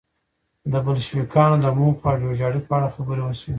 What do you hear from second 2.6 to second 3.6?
په اړه خبرې وشوې